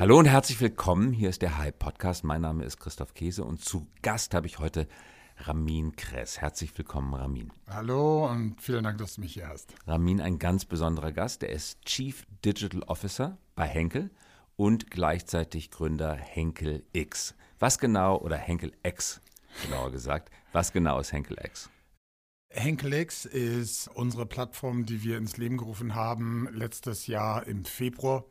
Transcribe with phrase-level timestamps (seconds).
[0.00, 1.12] Hallo und herzlich willkommen.
[1.12, 2.22] Hier ist der Hype Podcast.
[2.22, 4.86] Mein Name ist Christoph Käse und zu Gast habe ich heute
[5.38, 6.40] Ramin Kress.
[6.40, 7.52] Herzlich willkommen, Ramin.
[7.66, 9.74] Hallo und vielen Dank, dass du mich hier hast.
[9.88, 11.42] Ramin, ein ganz besonderer Gast.
[11.42, 14.12] Er ist Chief Digital Officer bei Henkel
[14.54, 17.34] und gleichzeitig Gründer Henkel X.
[17.58, 19.20] Was genau, oder Henkel X,
[19.64, 21.70] genauer gesagt, was genau ist Henkel X?
[22.50, 28.24] Henkel X ist unsere Plattform, die wir ins Leben gerufen haben letztes Jahr im Februar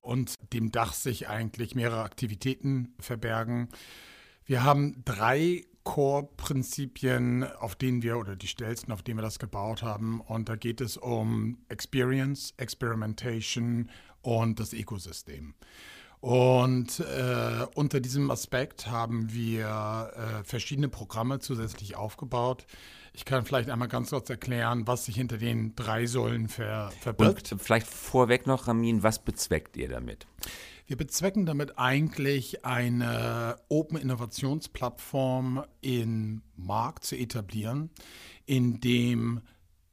[0.00, 3.68] und dem Dach sich eigentlich mehrere Aktivitäten verbergen.
[4.44, 9.82] Wir haben drei Core-Prinzipien, auf denen wir, oder die schnellsten, auf denen wir das gebaut
[9.82, 10.20] haben.
[10.20, 13.90] Und da geht es um Experience, Experimentation
[14.22, 15.54] und das Ökosystem.
[16.20, 22.66] Und äh, unter diesem Aspekt haben wir äh, verschiedene Programme zusätzlich aufgebaut.
[23.14, 27.52] Ich kann vielleicht einmal ganz kurz erklären, was sich hinter den drei Säulen ver verbirgt.
[27.52, 30.26] Und vielleicht vorweg noch, Ramin, was bezweckt ihr damit?
[30.86, 37.90] Wir bezwecken damit eigentlich eine Open Innovationsplattform im Markt zu etablieren,
[38.44, 39.40] in dem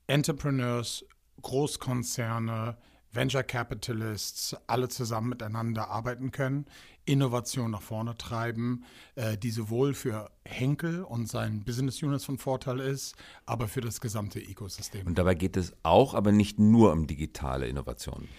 [0.07, 1.05] Entrepreneurs,
[1.41, 2.77] Großkonzerne,
[3.17, 6.65] Venture Capitalists alle zusammen miteinander arbeiten können,
[7.05, 8.83] Innovation nach vorne treiben,
[9.15, 13.15] äh, die sowohl für Henkel und seinen Business Units von Vorteil ist,
[13.47, 15.07] aber für das gesamte Ökosystem.
[15.07, 18.29] Und dabei geht es auch, aber nicht nur um digitale Innovationen.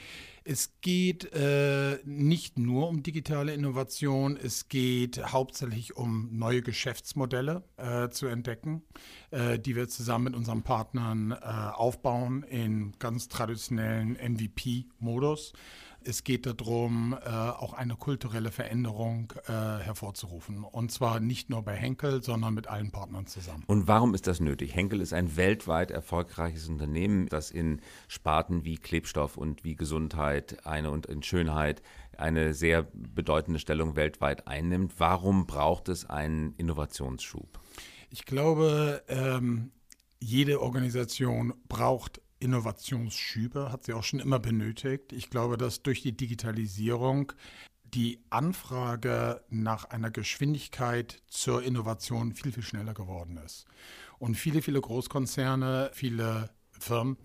[0.51, 8.09] Es geht äh, nicht nur um digitale Innovation, es geht hauptsächlich um neue Geschäftsmodelle äh,
[8.09, 8.81] zu entdecken,
[9.31, 15.53] äh, die wir zusammen mit unseren Partnern äh, aufbauen in ganz traditionellen MVP-Modus.
[16.09, 20.65] Es geht darum, äh, auch eine kulturelle Veränderung äh, hervorzurufen.
[20.65, 23.63] Und zwar nicht nur bei Henkel, sondern mit allen Partnern zusammen.
[23.67, 24.75] Und warum ist das nötig?
[24.75, 30.91] Henkel ist ein weltweit erfolgreiches Unternehmen, das in Sparten wie Klebstoff und wie Gesundheit eine
[30.91, 31.83] und in Schönheit
[32.17, 34.95] eine sehr bedeutende Stellung weltweit einnimmt.
[34.97, 37.61] Warum braucht es einen Innovationsschub?
[38.09, 39.73] Ich glaube, ähm,
[40.21, 45.13] jede Organisation braucht Innovationsschübe, hat sie auch schon immer benötigt.
[45.13, 47.33] Ich glaube, dass durch die Digitalisierung
[47.95, 53.65] die Anfrage nach einer Geschwindigkeit zur Innovation viel, viel schneller geworden ist.
[54.19, 57.17] Und viele, viele Großkonzerne, viele Firmen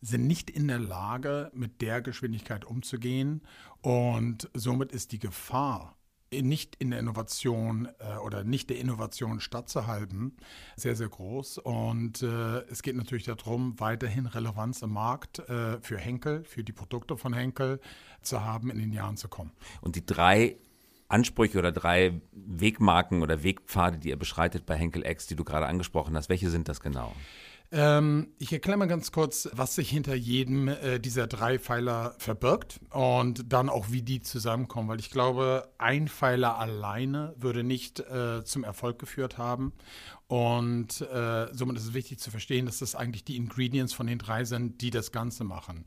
[0.00, 3.42] sind nicht in der Lage, mit der Geschwindigkeit umzugehen.
[3.80, 5.96] Und somit ist die Gefahr,
[6.40, 10.36] nicht in der Innovation äh, oder nicht der Innovation stattzuhalten,
[10.76, 11.58] sehr, sehr groß.
[11.58, 16.72] Und äh, es geht natürlich darum, weiterhin Relevanz im Markt äh, für Henkel, für die
[16.72, 17.80] Produkte von Henkel
[18.22, 19.52] zu haben, in den Jahren zu kommen.
[19.80, 20.56] Und die drei
[21.08, 25.66] Ansprüche oder drei Wegmarken oder Wegpfade, die ihr beschreitet bei Henkel X, die du gerade
[25.66, 27.14] angesprochen hast, welche sind das genau?
[27.74, 32.80] Ähm, ich erkläre mal ganz kurz, was sich hinter jedem äh, dieser drei Pfeiler verbirgt
[32.90, 38.44] und dann auch, wie die zusammenkommen, weil ich glaube, ein Pfeiler alleine würde nicht äh,
[38.44, 39.72] zum Erfolg geführt haben.
[40.26, 44.18] Und äh, somit ist es wichtig zu verstehen, dass das eigentlich die Ingredients von den
[44.18, 45.86] drei sind, die das Ganze machen.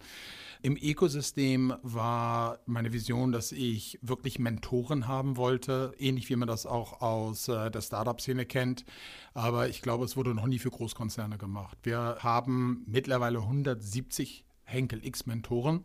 [0.62, 6.66] Im Ökosystem war meine Vision, dass ich wirklich Mentoren haben wollte, ähnlich wie man das
[6.66, 8.86] auch aus äh, der Startup-Szene kennt.
[9.34, 11.78] Aber ich glaube, es wurde noch nie für Großkonzerne gemacht.
[11.84, 15.84] Wir haben mittlerweile 170 Henkel X Mentoren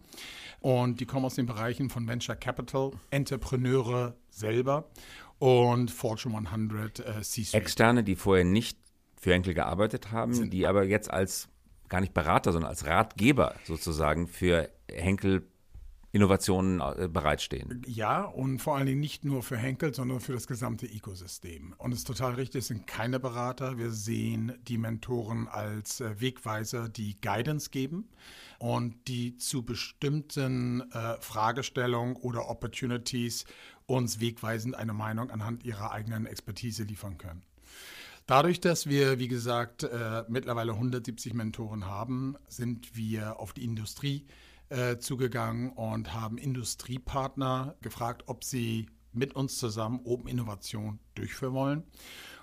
[0.60, 4.88] und die kommen aus den Bereichen von Venture Capital, Entrepreneure selber
[5.38, 7.54] und Fortune 100 äh, C-Suite.
[7.54, 8.78] Externe, die vorher nicht
[9.20, 11.48] für Henkel gearbeitet haben, Sind die aber jetzt als
[11.90, 15.46] gar nicht Berater, sondern als Ratgeber sozusagen für Henkel
[16.12, 17.82] Innovationen äh, bereitstehen.
[17.86, 21.72] Ja, und vor allen Dingen nicht nur für Henkel, sondern für das gesamte Ökosystem.
[21.78, 23.78] Und es ist total richtig, es sind keine Berater.
[23.78, 28.08] Wir sehen die Mentoren als äh, Wegweiser, die Guidance geben
[28.58, 33.44] und die zu bestimmten äh, Fragestellungen oder Opportunities
[33.86, 37.42] uns wegweisend eine Meinung anhand ihrer eigenen Expertise liefern können.
[38.30, 44.28] Dadurch, dass wir, wie gesagt, äh, mittlerweile 170 Mentoren haben, sind wir auf die Industrie
[44.68, 51.82] äh, zugegangen und haben Industriepartner gefragt, ob sie mit uns zusammen Open Innovation durchführen wollen.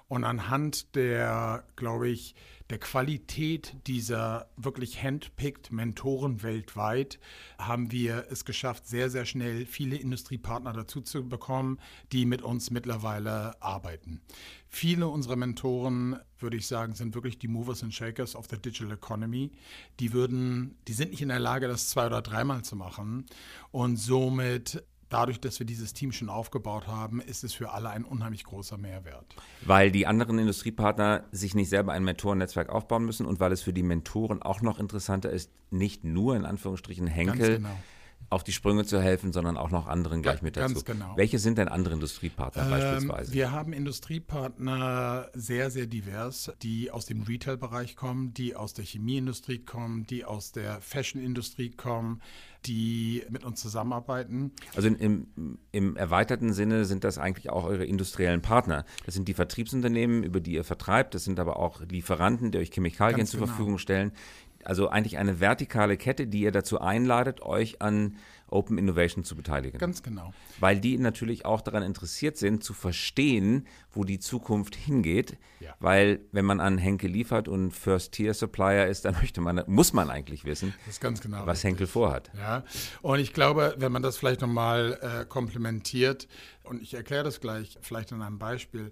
[0.10, 2.36] Und anhand der, glaube ich,
[2.70, 7.20] der Qualität dieser wirklich handpicked Mentoren weltweit
[7.58, 11.80] haben wir es geschafft, sehr, sehr schnell viele Industriepartner dazu zu bekommen,
[12.12, 14.22] die mit uns mittlerweile arbeiten.
[14.70, 18.92] Viele unserer Mentoren, würde ich sagen, sind wirklich die Movers and Shakers of the Digital
[18.92, 19.52] Economy.
[20.00, 23.26] Die würden, die sind nicht in der Lage, das zwei oder dreimal zu machen.
[23.72, 28.04] Und somit dadurch, dass wir dieses Team schon aufgebaut haben, ist es für alle ein
[28.04, 29.36] unheimlich großer Mehrwert.
[29.66, 33.74] Weil die anderen Industriepartner sich nicht selber ein Mentorennetzwerk aufbauen müssen und weil es für
[33.74, 37.70] die Mentoren auch noch interessanter ist, nicht nur in Anführungsstrichen Henkel genau.
[38.30, 40.74] Auf die Sprünge zu helfen, sondern auch noch anderen gleich mit dazu.
[40.74, 41.16] Ganz genau.
[41.16, 43.34] Welche sind denn andere Industriepartner ähm, beispielsweise?
[43.34, 49.60] Wir haben Industriepartner sehr, sehr divers, die aus dem Retail-Bereich kommen, die aus der Chemieindustrie
[49.60, 52.22] kommen, die aus der Fashion-Industrie kommen,
[52.66, 54.52] die mit uns zusammenarbeiten.
[54.76, 58.84] Also im, im erweiterten Sinne sind das eigentlich auch eure industriellen Partner.
[59.06, 61.16] Das sind die Vertriebsunternehmen, über die ihr vertreibt.
[61.16, 63.52] Das sind aber auch Lieferanten, die euch Chemikalien Ganz zur genau.
[63.54, 64.12] Verfügung stellen.
[64.68, 68.18] Also eigentlich eine vertikale Kette, die ihr dazu einladet, euch an
[68.50, 69.78] Open Innovation zu beteiligen.
[69.78, 70.34] Ganz genau.
[70.60, 75.38] Weil die natürlich auch daran interessiert sind, zu verstehen, wo die Zukunft hingeht.
[75.62, 75.74] Ja.
[75.80, 80.44] Weil wenn man an Henkel liefert und First-Tier-Supplier ist, dann möchte man, muss man eigentlich
[80.44, 81.64] wissen, genau was richtig.
[81.64, 82.30] Henkel vorhat.
[82.38, 82.66] Ja,
[83.02, 86.28] und ich glaube, wenn man das vielleicht nochmal äh, komplementiert,
[86.68, 88.92] und ich erkläre das gleich vielleicht an einem Beispiel.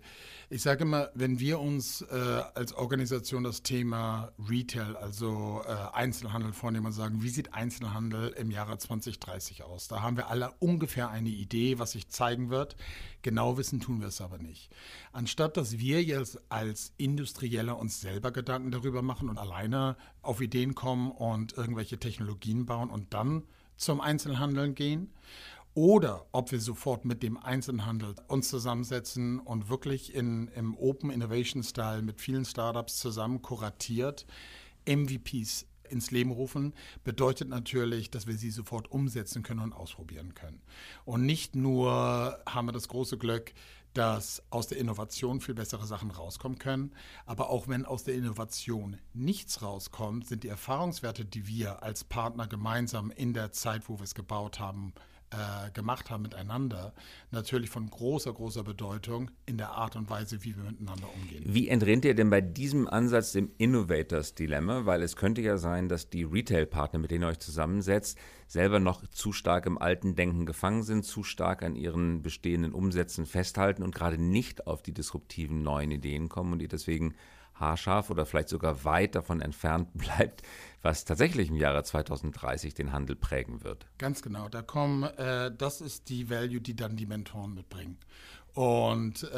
[0.49, 2.15] Ich sage immer, wenn wir uns äh,
[2.53, 8.51] als Organisation das Thema Retail, also äh, Einzelhandel vornehmen und sagen, wie sieht Einzelhandel im
[8.51, 9.87] Jahre 2030 aus?
[9.87, 12.75] Da haben wir alle ungefähr eine Idee, was sich zeigen wird.
[13.21, 14.71] Genau wissen tun wir es aber nicht.
[15.11, 20.75] Anstatt dass wir jetzt als Industrieller uns selber Gedanken darüber machen und alleine auf Ideen
[20.75, 23.43] kommen und irgendwelche Technologien bauen und dann
[23.77, 25.11] zum Einzelhandeln gehen,
[25.75, 31.61] oder ob wir sofort mit dem Einzelhandel uns zusammensetzen und wirklich in, im Open Innovation
[31.63, 34.25] Style mit vielen Startups zusammen kuratiert
[34.87, 36.73] MVPs ins Leben rufen,
[37.03, 40.61] bedeutet natürlich, dass wir sie sofort umsetzen können und ausprobieren können.
[41.03, 43.53] Und nicht nur haben wir das große Glück,
[43.93, 46.93] dass aus der Innovation viel bessere Sachen rauskommen können.
[47.25, 52.47] Aber auch wenn aus der Innovation nichts rauskommt, sind die Erfahrungswerte, die wir als Partner
[52.47, 54.93] gemeinsam in der Zeit, wo wir es gebaut haben,
[55.31, 56.93] äh, gemacht haben miteinander,
[57.31, 61.43] natürlich von großer, großer Bedeutung in der Art und Weise, wie wir miteinander umgehen.
[61.45, 64.85] Wie entrennt ihr denn bei diesem Ansatz dem Innovators-Dilemma?
[64.85, 68.17] Weil es könnte ja sein, dass die Retail-Partner, mit denen ihr euch zusammensetzt,
[68.47, 73.25] selber noch zu stark im alten Denken gefangen sind, zu stark an ihren bestehenden Umsätzen
[73.25, 77.15] festhalten und gerade nicht auf die disruptiven neuen Ideen kommen und ihr deswegen
[77.55, 80.43] haarscharf oder vielleicht sogar weit davon entfernt bleibt,
[80.81, 83.87] was tatsächlich im Jahre 2030 den Handel prägen wird.
[83.97, 84.49] Ganz genau.
[84.49, 87.97] Da kommen, äh, das ist die Value, die dann die Mentoren mitbringen.
[88.55, 89.35] Und äh,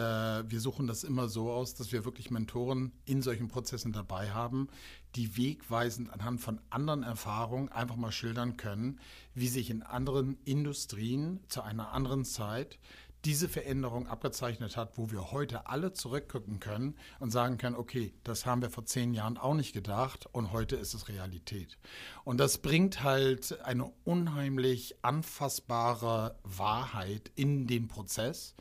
[0.48, 4.68] wir suchen das immer so aus, dass wir wirklich Mentoren in solchen Prozessen dabei haben,
[5.16, 9.00] die wegweisend anhand von anderen Erfahrungen einfach mal schildern können,
[9.34, 12.78] wie sich in anderen Industrien zu einer anderen Zeit
[13.26, 18.46] diese Veränderung abgezeichnet hat, wo wir heute alle zurückgucken können und sagen können, okay, das
[18.46, 21.78] haben wir vor zehn Jahren auch nicht gedacht und heute ist es Realität.
[22.24, 28.56] Und das bringt halt eine unheimlich anfassbare Wahrheit in den Prozess,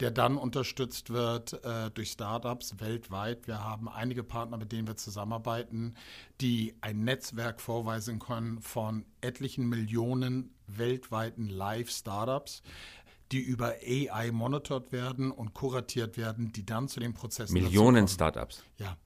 [0.00, 3.46] der dann unterstützt wird äh, durch Startups weltweit.
[3.46, 5.94] Wir haben einige Partner, mit denen wir zusammenarbeiten,
[6.40, 12.62] die ein Netzwerk vorweisen können von etlichen Millionen weltweiten Live-Startups
[13.32, 17.54] die über AI monitort werden und kuratiert werden, die dann zu den Prozessen.
[17.54, 18.62] Millionen Startups.
[18.78, 18.96] Ja.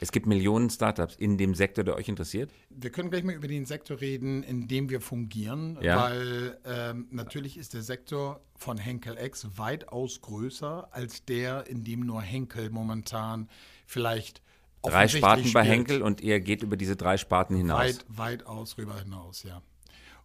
[0.00, 2.50] Es gibt Millionen Startups in dem Sektor, der euch interessiert?
[2.70, 6.02] Wir können gleich mal über den Sektor reden, in dem wir fungieren, ja.
[6.02, 12.00] weil ähm, natürlich ist der Sektor von Henkel X weitaus größer als der, in dem
[12.00, 13.48] nur Henkel momentan
[13.86, 14.42] vielleicht
[14.82, 15.54] drei Sparten spielt.
[15.54, 17.80] bei Henkel und ihr geht über diese drei Sparten hinaus.
[17.80, 19.62] Weit, weitaus rüber hinaus, ja.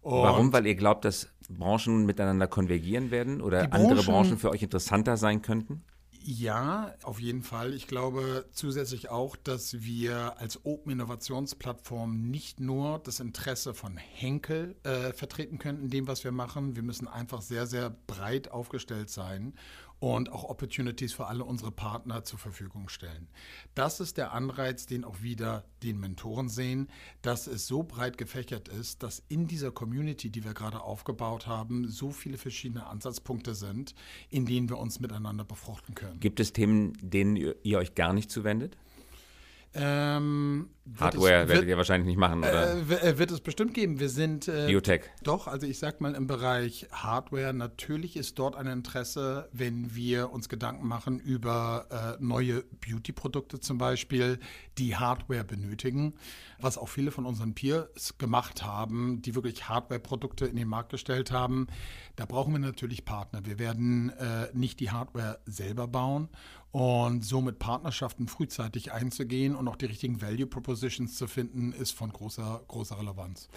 [0.02, 0.52] Und Warum?
[0.52, 5.16] Weil ihr glaubt, dass Branchen miteinander konvergieren werden oder Branchen, andere Branchen für euch interessanter
[5.16, 5.84] sein könnten?
[6.22, 7.72] Ja, auf jeden Fall.
[7.72, 14.76] Ich glaube zusätzlich auch, dass wir als Open Innovationsplattform nicht nur das Interesse von Henkel
[14.82, 16.76] äh, vertreten können in dem, was wir machen.
[16.76, 19.54] Wir müssen einfach sehr, sehr breit aufgestellt sein
[20.00, 23.28] und auch Opportunities für alle unsere Partner zur Verfügung stellen.
[23.74, 26.88] Das ist der Anreiz, den auch wieder den Mentoren sehen,
[27.22, 31.88] dass es so breit gefächert ist, dass in dieser Community, die wir gerade aufgebaut haben,
[31.88, 33.94] so viele verschiedene Ansatzpunkte sind,
[34.30, 36.18] in denen wir uns miteinander befruchten können.
[36.18, 38.76] Gibt es Themen, denen ihr euch gar nicht zuwendet?
[39.72, 42.76] Ähm, Hardware es, werdet ihr wahrscheinlich nicht machen, oder?
[42.76, 44.00] Äh, wird es bestimmt geben.
[44.00, 44.48] Wir sind.
[44.48, 45.02] Äh, Biotech.
[45.22, 50.32] Doch, also ich sag mal im Bereich Hardware, natürlich ist dort ein Interesse, wenn wir
[50.32, 54.40] uns Gedanken machen über äh, neue Beauty-Produkte zum Beispiel,
[54.78, 56.14] die Hardware benötigen,
[56.58, 61.30] was auch viele von unseren Peers gemacht haben, die wirklich Hardware-Produkte in den Markt gestellt
[61.30, 61.68] haben.
[62.16, 63.44] Da brauchen wir natürlich Partner.
[63.44, 66.28] Wir werden äh, nicht die Hardware selber bauen
[66.72, 72.12] und somit Partnerschaften frühzeitig einzugehen und auch die richtigen Value Propositions zu finden, ist von
[72.12, 73.48] großer, großer Relevanz.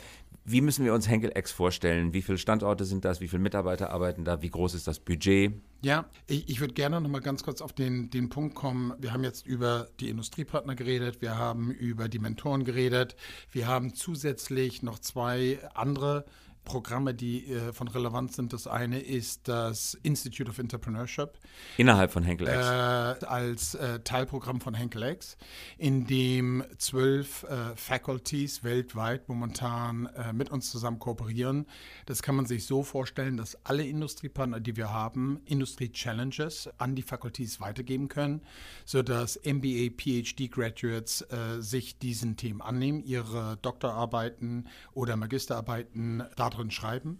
[0.46, 2.14] Wie müssen wir uns Henkel X vorstellen?
[2.14, 3.22] Wie viele Standorte sind das?
[3.22, 4.42] Wie viele Mitarbeiter arbeiten da?
[4.42, 5.54] Wie groß ist das Budget?
[5.84, 8.94] Ja, ich, ich würde gerne noch mal ganz kurz auf den, den Punkt kommen.
[9.00, 13.16] Wir haben jetzt über die Industriepartner geredet, wir haben über die Mentoren geredet,
[13.52, 16.26] wir haben zusätzlich noch zwei andere
[16.64, 18.54] Programme, die äh, von Relevanz sind.
[18.54, 21.38] Das eine ist das Institute of Entrepreneurship.
[21.78, 22.56] Innerhalb von Henkel X.
[22.56, 25.38] Äh, als äh, Teilprogramm von Henkel X,
[25.78, 31.66] in dem zwölf äh, Faculties weltweit momentan äh, mit uns zusammen kooperieren.
[32.06, 37.02] Das kann man sich so vorstellen, dass alle Industriepartner, die wir haben, Industrie-Challenges an die
[37.02, 38.42] Faculties weitergeben können,
[38.86, 47.20] sodass MBA, PhD-Graduates äh, sich diesen Themen annehmen, ihre Doktorarbeiten oder Magisterarbeiten darin schreiben.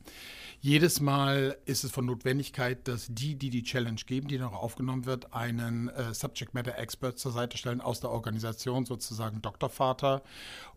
[0.62, 5.06] Jedes Mal ist es von Notwendigkeit, dass die, die die Challenge geben, die noch aufgenommen
[5.06, 10.24] wird, einen äh, Subject Matter Expert zur Seite stellen aus der Organisation, sozusagen Doktorvater.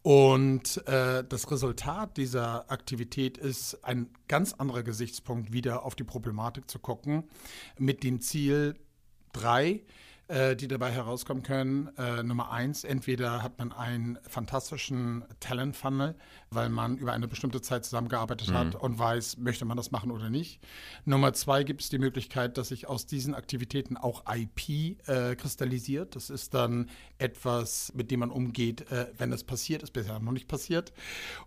[0.03, 6.69] Und äh, das Resultat dieser Aktivität ist ein ganz anderer Gesichtspunkt, wieder auf die Problematik
[6.69, 7.23] zu gucken,
[7.79, 8.75] mit dem Ziel,
[9.33, 9.83] drei,
[10.29, 11.91] äh, die dabei herauskommen können.
[11.97, 16.17] Äh, Nummer eins, entweder hat man einen fantastischen Talent-Funnel,
[16.51, 18.55] weil man über eine bestimmte Zeit zusammengearbeitet mhm.
[18.55, 20.61] hat und weiß, möchte man das machen oder nicht.
[21.05, 26.17] Nummer zwei gibt es die Möglichkeit, dass sich aus diesen Aktivitäten auch IP äh, kristallisiert.
[26.17, 30.33] Das ist dann etwas, mit dem man umgeht, äh, wenn es passiert, ist bisher noch
[30.33, 30.93] nicht passiert.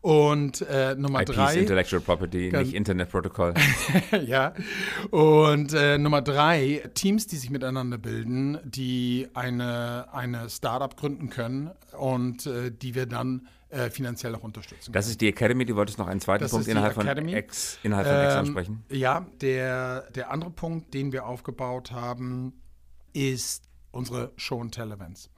[0.01, 1.51] Und äh, Nummer IP drei.
[1.51, 3.53] Ist Intellectual Property, nicht Internet Protocol.
[4.25, 4.53] ja.
[5.11, 11.71] Und äh, Nummer drei, Teams, die sich miteinander bilden, die eine, eine Startup gründen können
[11.97, 14.91] und äh, die wir dann äh, finanziell auch unterstützen.
[14.91, 15.65] Das ist die Academy.
[15.65, 18.83] Du wolltest noch einen zweiten das Punkt innerhalb von, X, innerhalb von X ähm, ansprechen.
[18.89, 22.53] Ja, der, der andere Punkt, den wir aufgebaut haben,
[23.13, 25.29] ist unsere Show and Tell Events.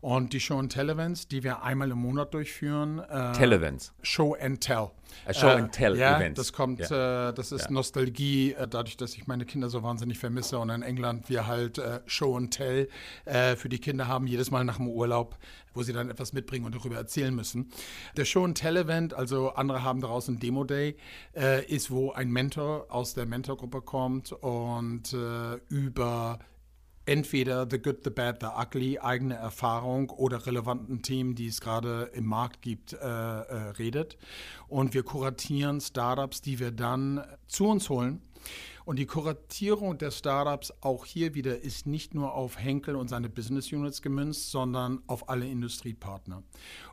[0.00, 3.00] Und die Show and Tell Events, die wir einmal im Monat durchführen.
[3.00, 3.92] Äh, Tell Events.
[4.02, 4.90] Show and Tell.
[5.26, 6.38] A Show and Tell äh, ja, Events.
[6.38, 7.28] Das kommt, ja.
[7.28, 7.70] äh, das ist ja.
[7.70, 11.78] Nostalgie, äh, dadurch, dass ich meine Kinder so wahnsinnig vermisse und in England wir halt
[11.78, 12.88] äh, Show and Tell
[13.24, 15.36] äh, für die Kinder haben, jedes Mal nach dem Urlaub,
[15.74, 17.70] wo sie dann etwas mitbringen und darüber erzählen müssen.
[18.16, 20.96] Der Show and Tell Event, also andere haben daraus ein Demo Day,
[21.68, 25.14] ist, wo ein Mentor aus der Mentorgruppe kommt und
[25.68, 26.38] über
[27.08, 32.10] entweder The Good, The Bad, The Ugly, eigene Erfahrung oder relevanten Themen, die es gerade
[32.12, 34.18] im Markt gibt, äh, äh, redet.
[34.68, 38.20] Und wir kuratieren Startups, die wir dann zu uns holen
[38.88, 43.28] und die Kuratierung der Startups auch hier wieder ist nicht nur auf Henkel und seine
[43.28, 46.42] Business Units gemünzt, sondern auf alle Industriepartner.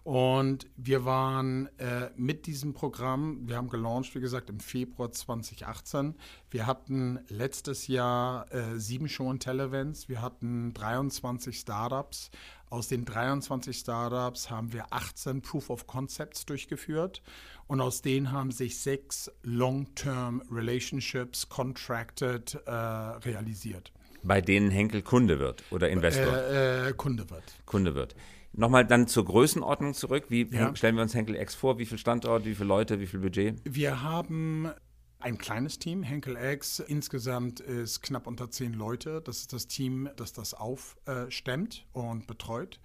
[0.04, 6.16] Und wir waren äh, mit diesem Programm, wir haben gelauncht, wie gesagt, im Februar 2018.
[6.52, 12.30] Wir hatten letztes Jahr äh, sieben Show and Tell Events, wir hatten 23 Startups.
[12.70, 17.22] Aus den 23 Startups haben wir 18 Proof of Concepts durchgeführt
[17.68, 23.92] und aus denen haben sich sechs Long-Term Relationships contracted äh, realisiert.
[24.24, 26.34] Bei denen Henkel Kunde wird oder Investor?
[26.34, 27.44] Äh, äh, Kunde wird.
[27.66, 28.16] Kunde wird.
[28.54, 30.26] Nochmal dann zur Größenordnung zurück.
[30.30, 30.76] Wie ja.
[30.76, 31.78] stellen wir uns Henkel X vor?
[31.78, 33.62] Wie viel Standort, wie viele Leute, wie viel Budget?
[33.66, 34.72] Wir haben
[35.20, 36.04] ein kleines Team.
[36.04, 39.22] Henkel X insgesamt ist knapp unter zehn Leute.
[39.22, 42.80] Das ist das Team, das das aufstemmt und betreut.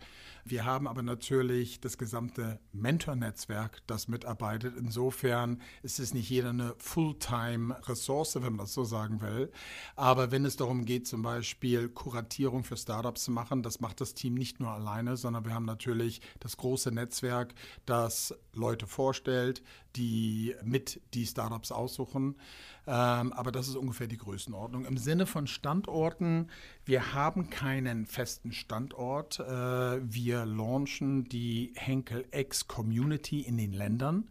[0.44, 4.74] Wir haben aber natürlich das gesamte Mentor-Netzwerk, das mitarbeitet.
[4.76, 9.50] Insofern ist es nicht jeder eine Fulltime-Ressource, wenn man das so sagen will.
[9.96, 14.14] Aber wenn es darum geht, zum Beispiel Kuratierung für Startups zu machen, das macht das
[14.14, 17.54] Team nicht nur alleine, sondern wir haben natürlich das große Netzwerk,
[17.86, 19.62] das Leute vorstellt,
[19.96, 22.36] die mit die Startups aussuchen.
[22.86, 24.84] Ähm, aber das ist ungefähr die Größenordnung.
[24.84, 26.48] Im Sinne von Standorten,
[26.90, 29.38] wir haben keinen festen Standort.
[29.38, 29.44] Äh,
[30.02, 34.28] wir launchen die Henkel X Community in den Ländern.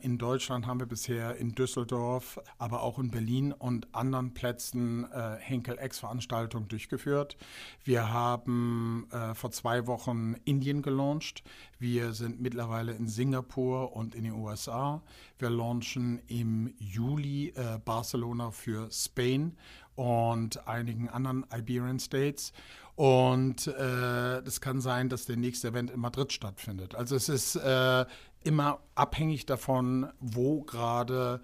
[0.00, 5.36] In Deutschland haben wir bisher in Düsseldorf, aber auch in Berlin und anderen Plätzen äh,
[5.38, 7.36] Henkel X-Veranstaltungen durchgeführt.
[7.84, 11.42] Wir haben äh, vor zwei Wochen Indien gelauncht.
[11.78, 15.02] Wir sind mittlerweile in Singapur und in den USA.
[15.38, 17.52] Wir launchen im Juli
[17.84, 19.56] Barcelona für Spain
[19.98, 22.52] und einigen anderen Iberian States.
[22.94, 26.94] Und es äh, kann sein, dass der nächste Event in Madrid stattfindet.
[26.94, 28.06] Also es ist äh,
[28.44, 31.40] immer abhängig davon, wo gerade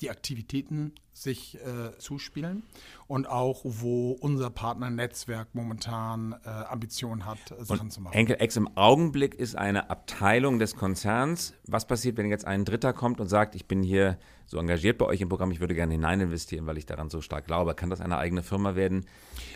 [0.00, 2.62] die Aktivitäten sich äh, zuspielen
[3.06, 8.12] und auch, wo unser Partnernetzwerk momentan äh, Ambitionen hat, Sachen und zu machen.
[8.12, 11.54] Henkel X im Augenblick ist eine Abteilung des Konzerns.
[11.66, 15.06] Was passiert, wenn jetzt ein Dritter kommt und sagt, ich bin hier so engagiert bei
[15.06, 17.74] euch im Programm, ich würde gerne hinein investieren, weil ich daran so stark glaube.
[17.74, 19.06] Kann das eine eigene Firma werden?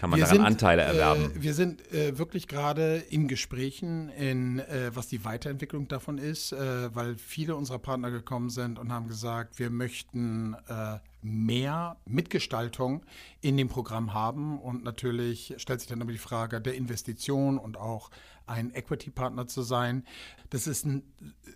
[0.01, 1.37] Kann man wir daran sind, Anteile erwerben?
[1.37, 6.53] Äh, wir sind äh, wirklich gerade in Gesprächen, in, äh, was die Weiterentwicklung davon ist,
[6.53, 13.05] äh, weil viele unserer Partner gekommen sind und haben gesagt, wir möchten äh, mehr Mitgestaltung
[13.41, 14.59] in dem Programm haben.
[14.61, 18.11] Und natürlich stellt sich dann immer die Frage der Investition und auch
[18.47, 20.05] ein Equity-Partner zu sein.
[20.51, 21.05] Das ist ein,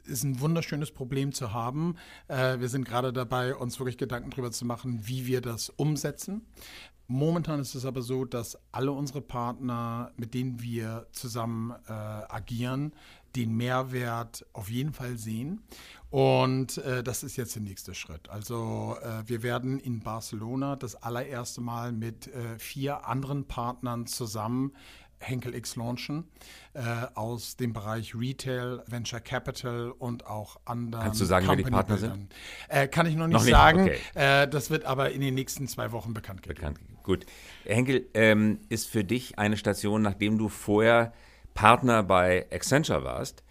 [0.05, 1.97] ist ein wunderschönes Problem zu haben.
[2.29, 6.47] Äh, wir sind gerade dabei, uns wirklich Gedanken darüber zu machen, wie wir das umsetzen.
[7.07, 12.93] Momentan ist es aber so, dass alle unsere Partner, mit denen wir zusammen äh, agieren,
[13.37, 15.61] den Mehrwert auf jeden Fall sehen.
[16.11, 18.29] Und äh, das ist jetzt der nächste Schritt.
[18.29, 24.73] Also äh, wir werden in Barcelona das allererste Mal mit äh, vier anderen Partnern zusammen
[25.19, 26.25] Henkel X launchen
[26.75, 26.83] äh,
[27.15, 31.05] aus dem Bereich Retail, Venture Capital und auch anderen.
[31.05, 32.35] Kannst du sagen, wer die Partner sind?
[32.69, 33.53] Äh, kann ich noch nicht, noch nicht?
[33.53, 33.83] sagen.
[33.83, 33.99] Okay.
[34.15, 36.75] Äh, das wird aber in den nächsten zwei Wochen bekannt gegeben.
[36.75, 36.94] Bekannt.
[37.05, 37.27] Gut.
[37.65, 41.13] Henkel ähm, ist für dich eine Station, nachdem du vorher
[41.53, 43.45] Partner bei Accenture warst.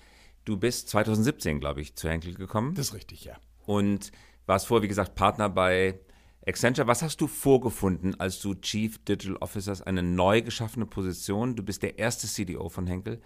[0.44, 2.76] Du bist 2017, glaube ich, zu Henkel gekommen.
[2.76, 3.38] Das ist richtig, ja.
[3.66, 4.12] Und
[4.46, 6.00] warst vorher, wie gesagt, Partner bei
[6.46, 11.56] Accenture, was hast du vorgefunden, als du Chief Digital Officers, eine neu geschaffene Position?
[11.56, 13.22] Du bist der erste CDO von Henkel.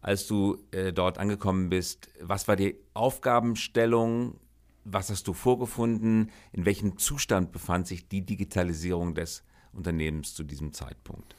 [0.00, 4.40] Als du äh, dort angekommen bist, was war die Aufgabenstellung?
[4.84, 6.30] Was hast du vorgefunden?
[6.52, 11.34] In welchem Zustand befand sich die Digitalisierung des Unternehmens zu diesem Zeitpunkt?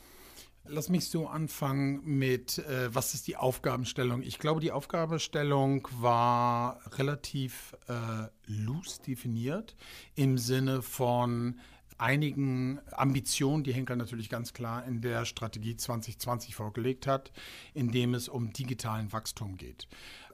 [0.66, 4.22] Lass mich so anfangen mit, äh, was ist die Aufgabenstellung?
[4.22, 9.76] Ich glaube, die Aufgabenstellung war relativ äh, loose definiert
[10.16, 11.60] im Sinne von
[11.98, 17.32] einigen Ambitionen, die Henkel natürlich ganz klar in der Strategie 2020 vorgelegt hat,
[17.74, 19.88] in dem es um digitalen Wachstum geht.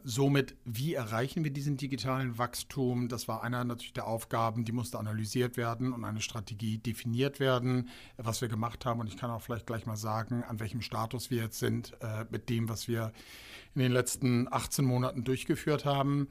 [0.03, 3.07] Somit, wie erreichen wir diesen digitalen Wachstum?
[3.07, 7.89] Das war einer natürlich der Aufgaben, die musste analysiert werden und eine Strategie definiert werden,
[8.17, 8.99] was wir gemacht haben.
[8.99, 12.25] Und ich kann auch vielleicht gleich mal sagen, an welchem Status wir jetzt sind äh,
[12.29, 13.11] mit dem, was wir
[13.75, 16.27] in den letzten 18 Monaten durchgeführt haben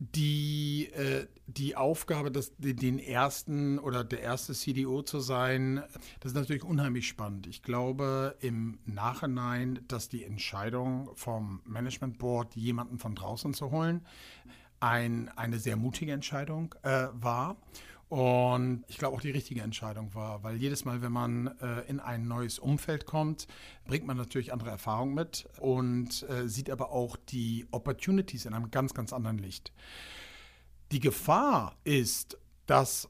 [0.00, 5.82] die, äh, die Aufgabe, das, den ersten oder der erste CDO zu sein,
[6.20, 7.46] das ist natürlich unheimlich spannend.
[7.46, 14.06] Ich glaube im Nachhinein, dass die Entscheidung vom Management Board, jemanden von draußen zu holen,
[14.80, 17.58] ein, eine sehr mutige Entscheidung äh, war.
[18.10, 22.00] Und ich glaube auch die richtige Entscheidung war, weil jedes Mal, wenn man äh, in
[22.00, 23.46] ein neues Umfeld kommt,
[23.86, 28.72] bringt man natürlich andere Erfahrungen mit und äh, sieht aber auch die Opportunities in einem
[28.72, 29.72] ganz, ganz anderen Licht.
[30.90, 33.08] Die Gefahr ist, dass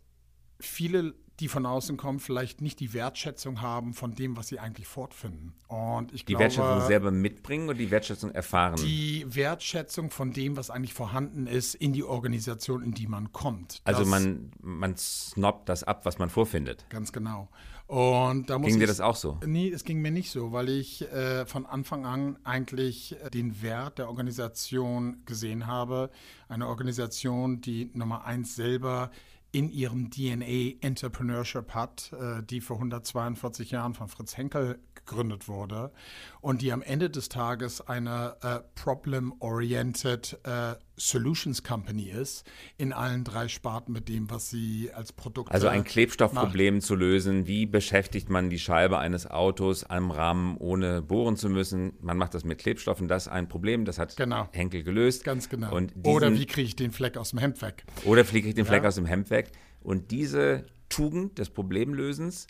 [0.58, 4.87] viele die von außen kommen, vielleicht nicht die Wertschätzung haben von dem, was sie eigentlich
[4.87, 5.55] fortfinden.
[5.68, 8.76] Und ich die glaube, Wertschätzung selber mitbringen oder die Wertschätzung erfahren?
[8.76, 13.81] Die Wertschätzung von dem, was eigentlich vorhanden ist, in die Organisation, in die man kommt.
[13.85, 16.87] Also man, man snobbt das ab, was man vorfindet.
[16.90, 17.48] Ganz genau.
[17.90, 19.40] Und da muss ging ich, dir das auch so?
[19.44, 23.98] Nee, es ging mir nicht so, weil ich äh, von Anfang an eigentlich den Wert
[23.98, 26.11] der Organisation gesehen habe.
[26.48, 29.11] Eine Organisation, die Nummer eins selber
[29.52, 35.92] in ihrem DNA Entrepreneurship hat, äh, die vor 142 Jahren von Fritz Henkel gegründet wurde
[36.40, 42.44] und die am Ende des Tages eine äh, Problem-Oriented äh, Solutions Company ist,
[42.76, 46.86] in allen drei Sparten mit dem, was sie als Produkt Also ein Klebstoffproblem macht.
[46.86, 47.46] zu lösen.
[47.46, 51.94] Wie beschäftigt man die Scheibe eines Autos am Rahmen, ohne bohren zu müssen?
[52.00, 53.08] Man macht das mit Klebstoffen.
[53.08, 54.48] Das ist ein Problem, das hat genau.
[54.52, 55.24] Henkel gelöst.
[55.24, 55.78] Ganz genau.
[55.80, 57.84] Diesen, oder wie kriege ich den Fleck aus dem Hemd weg?
[58.04, 58.88] Oder kriege ich den Fleck ja.
[58.88, 59.52] aus dem Hemd weg?
[59.82, 62.46] Und diese Tugend des Problemlösens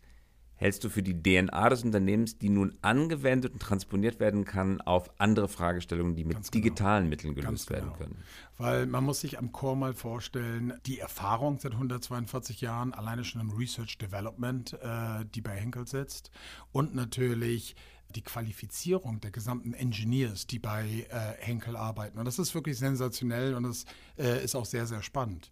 [0.60, 5.10] hältst du für die DNA des Unternehmens, die nun angewendet und transponiert werden kann auf
[5.18, 6.50] andere Fragestellungen, die mit genau.
[6.50, 7.80] digitalen Mitteln gelöst genau.
[7.80, 8.16] werden können?
[8.58, 13.40] Weil man muss sich am Core mal vorstellen, die Erfahrung seit 142 Jahren, alleine schon
[13.40, 16.30] im Research Development, äh, die bei Henkel sitzt
[16.72, 17.74] und natürlich
[18.14, 22.18] die Qualifizierung der gesamten Engineers, die bei äh, Henkel arbeiten.
[22.18, 23.84] Und das ist wirklich sensationell und das
[24.18, 25.50] äh, ist auch sehr, sehr spannend.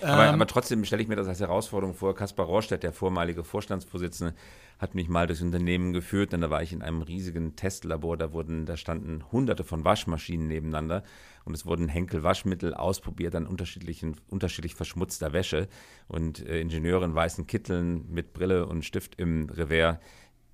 [0.00, 2.14] Aber, ähm, aber trotzdem stelle ich mir das als Herausforderung vor.
[2.14, 4.34] Kaspar Rohrstedt, der vormalige Vorstandsvorsitzende,
[4.78, 6.32] hat mich mal durchs Unternehmen geführt.
[6.32, 8.16] Denn da war ich in einem riesigen Testlabor.
[8.16, 11.02] Da wurden, da standen hunderte von Waschmaschinen nebeneinander
[11.44, 15.68] und es wurden Henkel-Waschmittel ausprobiert an unterschiedlichen, unterschiedlich verschmutzter Wäsche.
[16.08, 19.98] Und äh, Ingenieure in weißen Kitteln mit Brille und Stift im Revers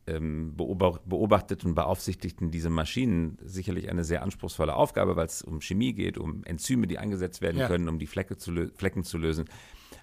[0.05, 6.19] beobachtet und beaufsichtigten diese Maschinen sicherlich eine sehr anspruchsvolle Aufgabe, weil es um Chemie geht,
[6.19, 7.69] um Enzyme, die eingesetzt werden ja.
[7.69, 9.45] können, um die Flecke zu Flecken zu lösen.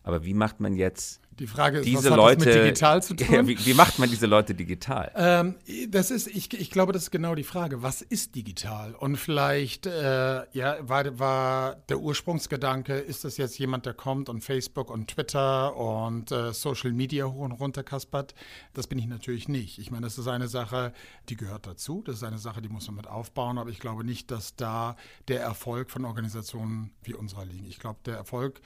[0.03, 3.01] Aber wie macht man jetzt Die Frage ist, diese was hat Leute, das mit digital
[3.01, 3.47] zu tun?
[3.47, 5.11] Wie, wie, macht man diese Leute digital?
[5.15, 5.55] Ähm,
[5.87, 7.81] das ist, ich, ich glaube, das ist genau die Frage.
[7.81, 8.93] Was ist digital?
[8.93, 14.41] Und vielleicht, äh, ja, war, war der Ursprungsgedanke, ist das jetzt jemand, der kommt und
[14.41, 18.35] Facebook und Twitter und äh, Social Media hoch und runter kaspert?
[18.73, 19.79] Das bin ich natürlich nicht.
[19.79, 20.91] Ich meine, das ist eine Sache,
[21.29, 22.03] die gehört dazu.
[22.05, 23.57] Das ist eine Sache, die muss man mit aufbauen.
[23.57, 24.97] Aber ich glaube nicht, dass da
[25.29, 27.67] der Erfolg von Organisationen wie unserer liegt.
[27.67, 28.61] Ich glaube, der Erfolg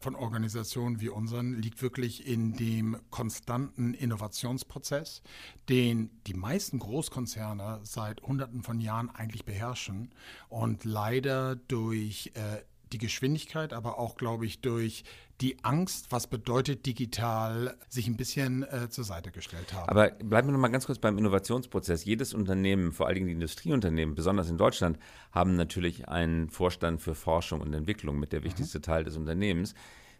[0.00, 5.22] von Organisationen wie unseren liegt wirklich in dem konstanten Innovationsprozess,
[5.68, 10.12] den die meisten Großkonzerne seit Hunderten von Jahren eigentlich beherrschen
[10.48, 15.04] und leider durch äh, die Geschwindigkeit, aber auch, glaube ich, durch
[15.40, 19.88] die Angst, was bedeutet digital, sich ein bisschen äh, zur Seite gestellt haben.
[19.88, 22.04] Aber bleiben wir noch mal ganz kurz beim Innovationsprozess.
[22.04, 24.98] Jedes Unternehmen, vor allen Dingen die Industrieunternehmen, besonders in Deutschland,
[25.30, 28.82] haben natürlich einen Vorstand für Forschung und Entwicklung mit der wichtigste mhm.
[28.82, 29.74] Teil des Unternehmens.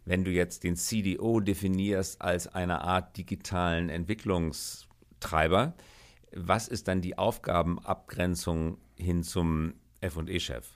[0.08, 5.74] Wenn du jetzt den CDO definierst als eine Art digitalen Entwicklungstreiber,
[6.32, 10.66] was ist dann die Aufgabenabgrenzung hin zum FE-Chef?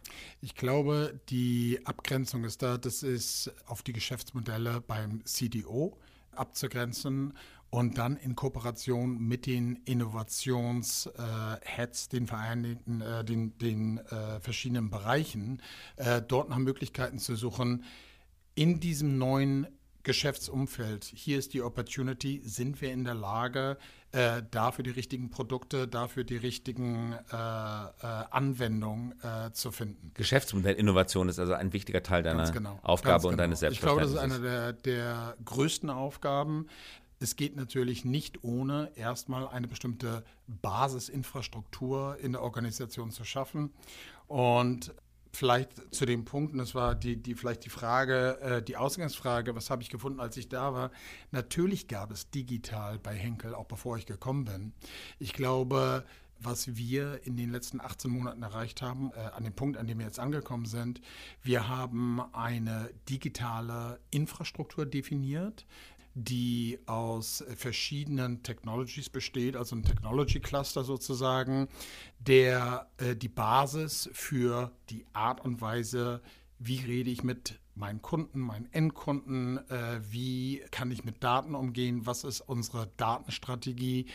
[0.42, 5.97] Ich glaube, die Abgrenzung ist da, das ist auf die Geschäftsmodelle beim CDO
[6.33, 7.33] abzugrenzen
[7.71, 14.90] und dann in Kooperation mit den Innovationsheads, äh, den Vereinigten, äh, den, den äh, verschiedenen
[14.90, 15.62] Bereichen,
[15.97, 17.83] äh, dort nach Möglichkeiten zu suchen,
[18.55, 19.67] in diesem neuen
[20.03, 23.79] Geschäftsumfeld, hier ist die Opportunity, sind wir in der Lage,
[24.11, 27.88] äh, dafür die richtigen Produkte, dafür die richtigen äh, äh,
[28.31, 30.11] Anwendungen äh, zu finden.
[30.15, 33.45] Geschäftsmodellinnovation ist also ein wichtiger Teil deiner genau, Aufgabe und genau.
[33.45, 34.15] deines Selbstverständnisses.
[34.15, 36.67] Ich glaube, das ist eine der, der größten Aufgaben.
[37.21, 43.73] Es geht natürlich nicht ohne erstmal eine bestimmte Basisinfrastruktur in der Organisation zu schaffen.
[44.27, 44.93] Und
[45.33, 49.55] vielleicht zu dem Punkt, und das war die, die vielleicht die Frage, äh, die Ausgangsfrage,
[49.55, 50.90] was habe ich gefunden, als ich da war?
[51.31, 54.73] Natürlich gab es digital bei Henkel, auch bevor ich gekommen bin.
[55.18, 56.05] Ich glaube,
[56.38, 59.99] was wir in den letzten 18 Monaten erreicht haben, äh, an dem Punkt, an dem
[59.99, 61.01] wir jetzt angekommen sind,
[61.42, 65.64] wir haben eine digitale Infrastruktur definiert,
[66.14, 71.68] die aus verschiedenen Technologies besteht, also ein Technology Cluster sozusagen,
[72.18, 76.20] der äh, die Basis für die Art und Weise,
[76.59, 82.05] wie rede ich mit meinen Kunden, meinen Endkunden, äh, wie kann ich mit Daten umgehen,
[82.05, 84.07] was ist unsere Datenstrategie.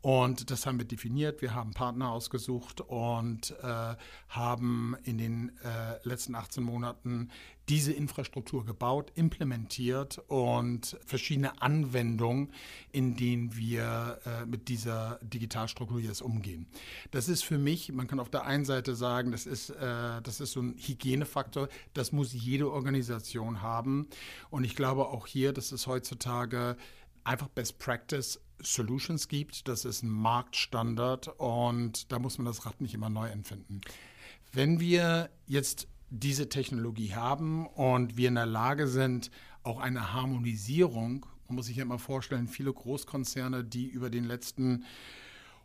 [0.00, 1.40] Und das haben wir definiert.
[1.40, 3.94] Wir haben Partner ausgesucht und äh,
[4.28, 7.30] haben in den äh, letzten 18 Monaten
[7.68, 12.52] diese Infrastruktur gebaut, implementiert und verschiedene Anwendungen,
[12.92, 16.66] in denen wir äh, mit dieser Digitalstruktur jetzt umgehen.
[17.10, 20.40] Das ist für mich, man kann auf der einen Seite sagen, das ist, äh, das
[20.40, 24.08] ist so ein Hygienefaktor, das muss jede Organisation haben.
[24.50, 26.76] Und ich glaube auch hier, dass es heutzutage
[27.24, 29.68] einfach Best Practice Solutions gibt.
[29.68, 33.80] Das ist ein Marktstandard und da muss man das Rad nicht immer neu entfinden.
[34.52, 39.30] Wenn wir jetzt diese Technologie haben und wir in der Lage sind,
[39.62, 44.84] auch eine Harmonisierung, man muss sich ja immer vorstellen, viele Großkonzerne, die über den letzten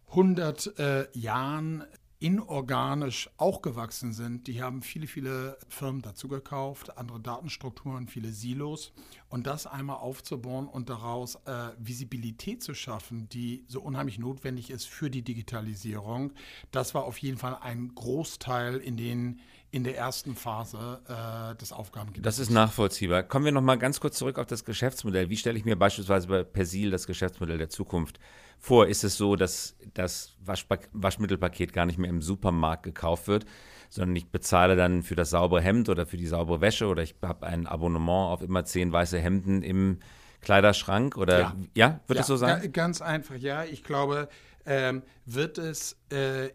[0.09, 1.83] 100 äh, Jahren
[2.19, 8.91] inorganisch auch gewachsen sind, die haben viele, viele Firmen dazu gekauft, andere Datenstrukturen, viele Silos.
[9.29, 14.85] Und das einmal aufzubauen und daraus äh, Visibilität zu schaffen, die so unheimlich notwendig ist
[14.85, 16.33] für die Digitalisierung,
[16.71, 19.39] das war auf jeden Fall ein Großteil in den
[19.71, 22.23] in der ersten Phase äh, des Aufgabengebietes.
[22.23, 23.23] Das ist nachvollziehbar.
[23.23, 25.29] Kommen wir noch mal ganz kurz zurück auf das Geschäftsmodell.
[25.29, 28.19] Wie stelle ich mir beispielsweise bei Persil das Geschäftsmodell der Zukunft
[28.57, 28.87] vor?
[28.87, 33.45] Ist es so, dass das Waschmittelpaket gar nicht mehr im Supermarkt gekauft wird,
[33.89, 37.15] sondern ich bezahle dann für das saubere Hemd oder für die saubere Wäsche oder ich
[37.21, 39.99] habe ein Abonnement auf immer zehn weiße Hemden im
[40.41, 42.71] Kleiderschrank oder ja, ja wird ja, es so sein?
[42.71, 43.65] Ganz einfach, ja.
[43.65, 44.29] Ich glaube,
[44.65, 46.49] ähm, wird es äh,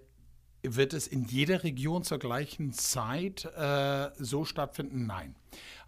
[0.64, 5.06] wird es in jeder Region zur gleichen Zeit äh, so stattfinden?
[5.06, 5.34] Nein.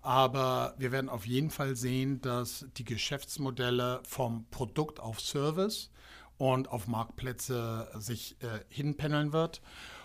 [0.02, 5.90] Aber wir werden auf jeden Fall sehen, dass die Geschäftsmodelle vom Produkt auf Service
[6.38, 9.62] und auf Marktplätze sich äh, hinpendeln wird.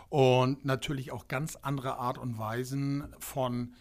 [0.10, 3.74] Und natürlich auch ganz andere Art und Weisen von,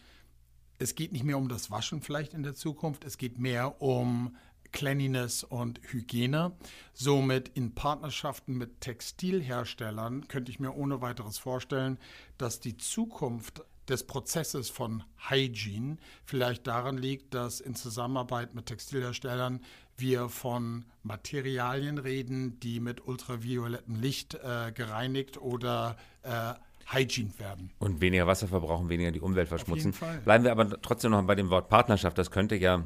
[0.78, 4.36] es geht nicht mehr um das Waschen vielleicht in der Zukunft, es geht mehr um
[4.72, 6.52] Cleanliness und Hygiene.
[6.92, 11.98] Somit in Partnerschaften mit Textilherstellern könnte ich mir ohne weiteres vorstellen,
[12.38, 19.60] dass die Zukunft des Prozesses von Hygiene vielleicht daran liegt, dass in Zusammenarbeit mit Textilherstellern
[19.96, 26.54] wir von Materialien reden, die mit ultraviolettem Licht äh, gereinigt oder äh,
[26.86, 27.70] Hygiene werden.
[27.78, 29.94] Und weniger Wasser verbrauchen, weniger die Umwelt verschmutzen.
[30.24, 32.16] Bleiben wir aber trotzdem noch bei dem Wort Partnerschaft.
[32.18, 32.84] Das könnte ja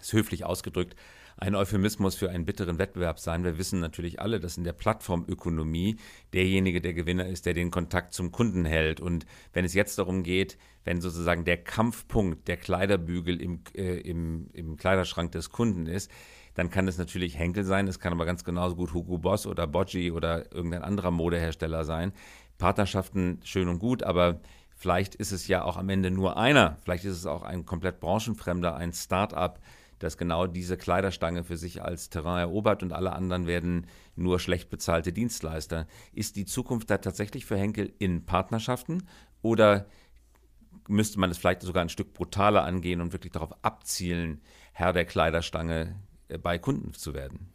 [0.00, 0.96] ist höflich ausgedrückt,
[1.40, 3.44] ein Euphemismus für einen bitteren Wettbewerb sein.
[3.44, 5.96] Wir wissen natürlich alle, dass in der Plattformökonomie
[6.32, 9.00] derjenige der Gewinner ist, der den Kontakt zum Kunden hält.
[9.00, 14.50] Und wenn es jetzt darum geht, wenn sozusagen der Kampfpunkt der Kleiderbügel im, äh, im,
[14.52, 16.10] im Kleiderschrank des Kunden ist,
[16.54, 19.68] dann kann es natürlich Henkel sein, es kann aber ganz genauso gut Hugo Boss oder
[19.68, 22.12] Boggi oder irgendein anderer Modehersteller sein.
[22.58, 24.40] Partnerschaften schön und gut, aber
[24.74, 28.00] vielleicht ist es ja auch am Ende nur einer, vielleicht ist es auch ein komplett
[28.00, 29.60] branchenfremder, ein Start-up,
[29.98, 34.70] das genau diese Kleiderstange für sich als Terrain erobert und alle anderen werden nur schlecht
[34.70, 35.86] bezahlte Dienstleister.
[36.12, 39.04] Ist die Zukunft da tatsächlich für Henkel in Partnerschaften
[39.42, 39.86] oder
[40.88, 44.40] müsste man es vielleicht sogar ein Stück brutaler angehen und wirklich darauf abzielen,
[44.72, 45.96] Herr der Kleiderstange
[46.28, 47.52] äh, bei Kunden zu werden?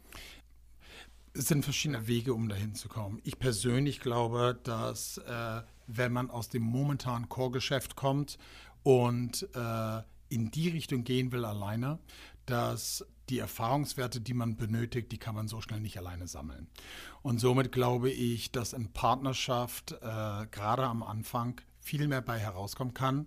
[1.36, 3.20] Es sind verschiedene Wege, um dahin zu kommen.
[3.24, 8.38] Ich persönlich glaube, dass äh, wenn man aus dem momentanen Core-Geschäft kommt
[8.84, 11.98] und äh, in die Richtung gehen will alleine,
[12.46, 16.68] dass die Erfahrungswerte, die man benötigt, die kann man so schnell nicht alleine sammeln.
[17.22, 22.94] Und somit glaube ich, dass in Partnerschaft äh, gerade am Anfang viel mehr bei herauskommen
[22.94, 23.26] kann,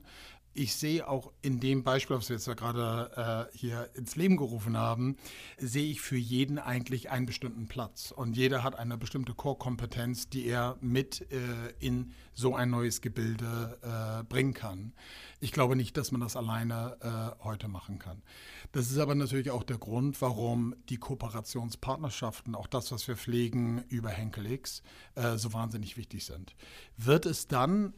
[0.58, 4.76] ich sehe auch in dem Beispiel, was wir jetzt gerade äh, hier ins Leben gerufen
[4.76, 5.18] haben,
[5.60, 8.12] sehe ich für jeden eigentlich einen bestimmten Platz.
[8.12, 11.38] Und jeder hat eine bestimmte Core-Kompetenz, die er mit äh,
[11.80, 14.94] in so ein neues Gebilde äh, bringen kann.
[15.40, 18.24] Ich glaube nicht, dass man das alleine äh, heute machen kann.
[18.72, 23.84] Das ist aber natürlich auch der Grund, warum die Kooperationspartnerschaften, auch das, was wir pflegen
[23.90, 24.82] über Henkel X,
[25.14, 26.56] äh, so wahnsinnig wichtig sind.
[26.98, 27.94] Wird es dann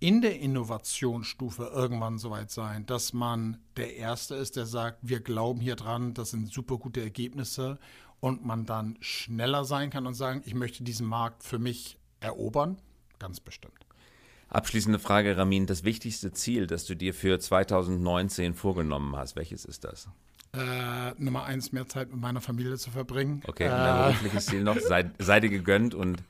[0.00, 5.60] in der Innovationsstufe irgendwann soweit sein, dass man der Erste ist, der sagt, wir glauben
[5.60, 7.78] hier dran, das sind super gute Ergebnisse
[8.18, 12.78] und man dann schneller sein kann und sagen, ich möchte diesen Markt für mich erobern?
[13.18, 13.74] Ganz bestimmt.
[14.48, 15.66] Abschließende Frage, Ramin.
[15.66, 20.08] Das wichtigste Ziel, das du dir für 2019 vorgenommen hast, welches ist das?
[20.52, 23.42] Äh, Nummer eins, mehr Zeit mit meiner Familie zu verbringen.
[23.46, 24.78] Okay, äh, berufliches Ziel noch?
[24.80, 26.24] Sei, sei dir gegönnt und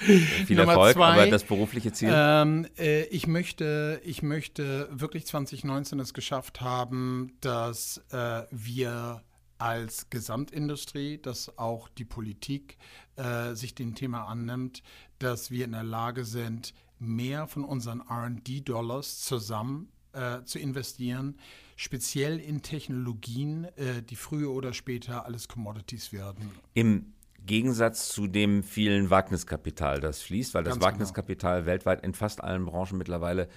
[0.46, 2.10] viel Erfolg, zwei, aber das berufliche Ziel?
[2.12, 9.22] Ähm, äh, ich, möchte, ich möchte wirklich 2019 es geschafft haben, dass äh, wir
[9.58, 12.78] als Gesamtindustrie, dass auch die Politik
[13.16, 14.82] äh, sich dem Thema annimmt,
[15.18, 21.38] dass wir in der Lage sind, mehr von unseren RD-Dollars zusammen äh, zu investieren,
[21.76, 26.50] speziell in Technologien, äh, die früher oder später alles Commodities werden.
[26.74, 27.12] Im
[27.46, 30.92] Gegensatz zu dem vielen Wagniskapital, das fließt, weil das Ganz genau.
[30.92, 31.66] Wagniskapital genau.
[31.66, 33.48] weltweit in fast allen Branchen mittlerweile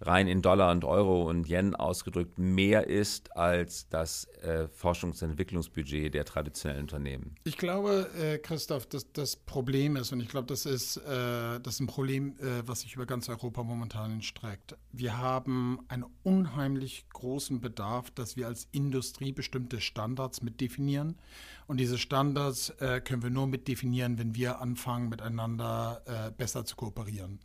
[0.00, 5.30] rein in Dollar und Euro und Yen ausgedrückt mehr ist als das äh, Forschungs- und
[5.30, 7.34] Entwicklungsbudget der traditionellen Unternehmen.
[7.44, 11.74] Ich glaube, äh, Christoph, dass das Problem ist, und ich glaube, das ist, äh, das
[11.74, 14.76] ist ein Problem, äh, was sich über ganz Europa momentan streckt.
[14.92, 21.16] Wir haben einen unheimlich großen Bedarf, dass wir als Industrie bestimmte Standards mit definieren.
[21.66, 26.64] Und diese Standards äh, können wir nur mit definieren, wenn wir anfangen, miteinander äh, besser
[26.64, 27.40] zu kooperieren.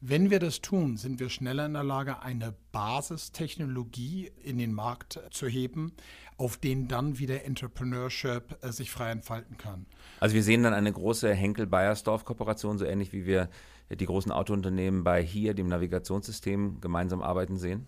[0.00, 5.18] Wenn wir das tun, sind wir schneller in der Lage, eine Basistechnologie in den Markt
[5.30, 5.92] zu heben,
[6.36, 9.86] auf den dann wieder Entrepreneurship äh, sich frei entfalten kann.
[10.20, 13.48] Also wir sehen dann eine große Henkel-Bayersdorf-Kooperation, so ähnlich wie wir
[13.88, 17.86] die großen Autounternehmen bei hier, dem Navigationssystem, gemeinsam arbeiten sehen?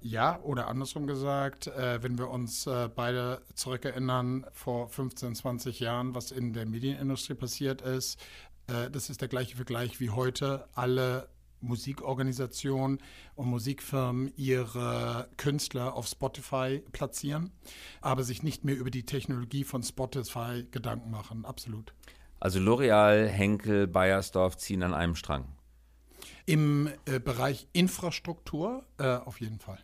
[0.00, 6.14] Ja, oder andersrum gesagt, äh, wenn wir uns äh, beide zurückerinnern, vor 15, 20 Jahren,
[6.14, 8.20] was in der Medienindustrie passiert ist,
[8.92, 10.66] das ist der gleiche Vergleich wie heute.
[10.72, 11.28] Alle
[11.62, 12.98] Musikorganisationen
[13.34, 17.52] und Musikfirmen ihre Künstler auf Spotify platzieren,
[18.00, 21.44] aber sich nicht mehr über die Technologie von Spotify Gedanken machen.
[21.44, 21.94] Absolut.
[22.40, 25.46] Also L'Oreal, Henkel, Bayersdorf ziehen an einem Strang.
[26.44, 29.78] Im äh, Bereich Infrastruktur äh, auf jeden Fall.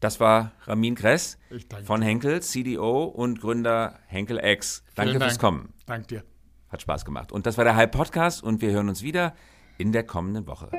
[0.00, 1.38] Das war Ramin Kress
[1.86, 4.84] von Henkel, CDO und Gründer Henkel X.
[4.94, 5.24] Danke Dank.
[5.24, 5.72] fürs Kommen.
[5.86, 6.24] Danke dir.
[6.68, 7.32] Hat Spaß gemacht.
[7.32, 9.34] Und das war der Hype Podcast und wir hören uns wieder
[9.78, 10.70] in der kommenden Woche.